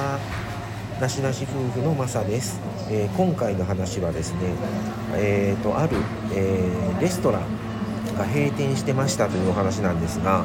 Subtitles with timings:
[0.00, 0.18] は
[1.00, 2.60] なしなし夫婦のマサです、
[2.90, 4.54] えー、今回の話はですね
[5.14, 5.96] えーと、ある、
[6.32, 10.44] えー、レストランが閉店してましたというお話なんですが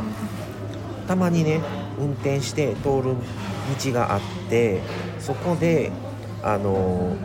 [1.08, 1.62] たまにね
[2.00, 3.16] 運転して通る
[3.84, 4.82] 道があって
[5.20, 5.92] そこで
[6.44, 7.16] あの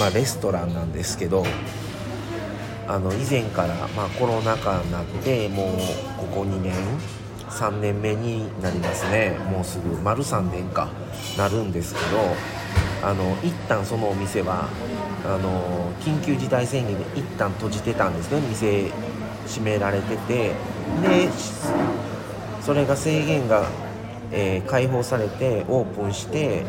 [0.00, 1.44] まあ、レストランなんですけど
[2.88, 5.76] あの以前から、まあ、コロナ禍になってもう
[6.16, 6.72] ここ2年
[7.52, 9.38] 3年目になりますね。
[9.50, 10.88] もうすぐ丸3年か。
[11.36, 12.18] なるんですけど
[13.02, 14.68] あの一旦そのお店は
[15.24, 18.40] あの緊急事態宣言で一旦閉じてたんですね。
[18.40, 18.90] 店
[19.46, 20.52] 閉められてて。
[21.02, 21.28] で
[22.60, 23.66] それが制限が、
[24.30, 26.64] えー、解放されてオープンして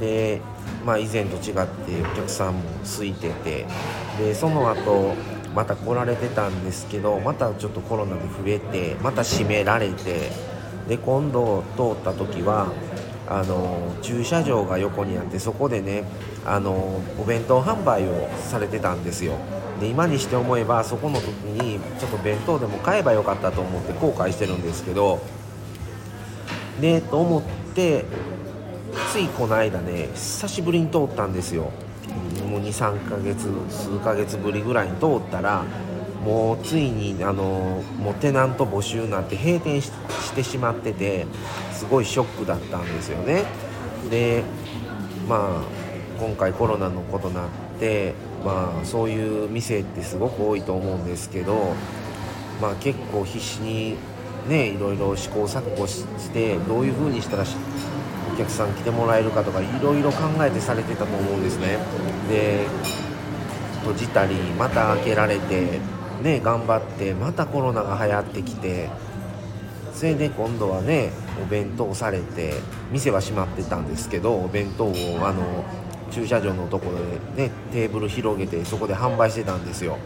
[0.00, 0.40] で
[0.84, 3.66] まあ、以前と違ってお客さんも空いてて。
[4.18, 5.14] でその後
[5.54, 10.30] また来られてたんですけどまたちょっとコロナで増えてまた閉められて
[10.88, 12.72] で今度通った時は
[13.26, 16.04] あの駐車場が横にあってそこでね
[16.44, 19.36] あのお弁当販売をされてたんですよ。
[19.80, 25.20] で今にして思えばそこの時にちょっと弁当でも買えばよかったと思って後悔してるんですけど
[26.80, 27.42] でと思っ
[27.74, 28.04] て
[29.12, 31.72] ついこの間ね久しぶりに通ったんですよ。
[32.48, 35.64] もう23ヶ月数ヶ月ぶりぐらいに通ったら
[36.24, 39.92] もうついにあのもうテナント募集なって閉店し
[40.34, 41.26] てしまってて
[41.72, 43.44] すごいショックだったんですよね。
[44.10, 44.42] で
[45.28, 45.62] まあ
[46.18, 47.48] 今回コロナのことなっ
[47.78, 51.74] てまあそういう店ってすごく多いと思うんですけど
[52.60, 53.96] まあ結構必死に
[54.48, 57.44] ねいろいろ試行錯誤してどういう風にしたら
[58.34, 61.78] お客さん来てもらえるかとかいろいろ考えてされてたと思うんですね。
[62.28, 62.66] で
[63.80, 65.78] 閉じたりまた開けられて
[66.20, 68.88] ね頑張ってまたコロナが流行ってきて
[69.92, 71.10] それで今度はね
[71.40, 72.54] お弁当されて
[72.90, 74.90] 店は閉まってたんですけどお弁当を
[75.22, 75.64] あの
[76.10, 76.98] 駐車場のところ
[77.36, 79.98] でねテーブル広げてそこで販売してたんですよ。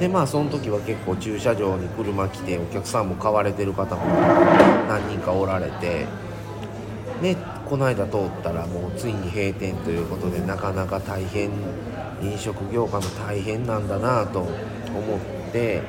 [0.00, 4.04] でまあその時は結構駐車場に車来てお客さんも買われてる方も
[4.88, 6.06] 何人かおられて
[7.22, 11.50] ね、この間通ったらもうついに閉店ということでなかなか大変
[12.22, 15.82] 飲食業界も大変なんだなと思って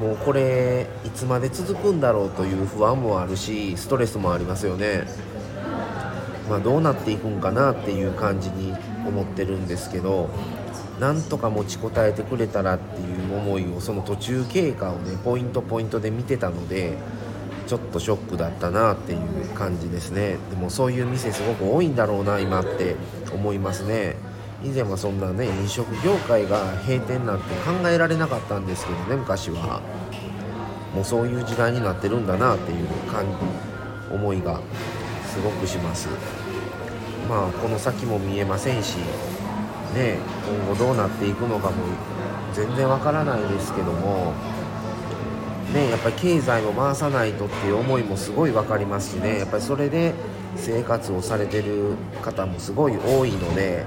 [0.00, 5.04] もうこれいつまで続くんだろうという不安もあるしストレスもありますよね。
[6.48, 8.74] まあ、どうなっていくんかなっていう感じに
[9.06, 10.28] 思ってるんですけど
[10.98, 16.94] なんとか持ちこたえてくれたらっていう思いをその途中経過をねポイントポイントで見てたので
[17.70, 19.20] ちょっとショックだったなっていう
[19.54, 20.38] 感じですね。
[20.50, 22.96] でもそういう店すごく多いんだろうな今って
[23.32, 24.16] 思いますね。
[24.64, 29.82] 以前はそんなね飲食業界が閉店なんて考えられなかったんですけどね昔は。
[30.96, 34.58] もうそういう時代になってるんだなっていう感じ思いが
[35.28, 36.08] すごくします。
[37.28, 38.96] まあこの先も見えませんし
[39.94, 41.76] ね今後どうなっていくのかも
[42.52, 44.32] 全然わからないですけども
[45.72, 50.14] ね、やっぱり経済を回さないとっていう思いもすごい分かりますしねやっぱりそれで
[50.56, 53.86] 生活をされてる方もすごい多いので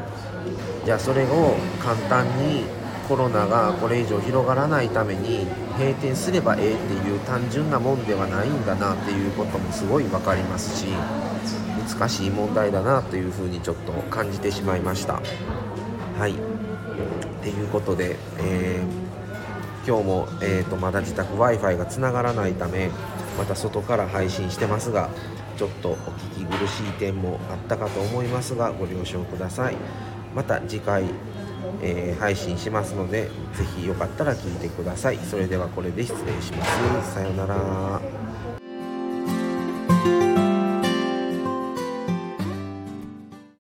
[0.86, 2.64] じゃあそれを簡単に
[3.10, 5.46] コロナがこれ以上広がらないために
[5.78, 10.86] 閉店すればええっていう単純なもんではないんだなっていうこともすごい分かりますし
[11.90, 15.22] 難しい問題だなというふうにちょっと感じてしまいました。
[16.18, 19.13] はいっていうことで、えー
[19.86, 22.90] 今日も、えーと、まだ自宅 w i f i がつながらないため
[23.38, 25.10] また外から配信してますが
[25.58, 29.76] ちょっとお聞き苦しい点もあったかと思いますがご了承ください。
[30.36, 31.04] また次回、
[31.82, 35.18] えー、配信しますので是非よかったら聞いてください。
[35.18, 36.66] それではこれで失礼しま
[37.04, 37.14] す。
[37.14, 38.33] さようなら。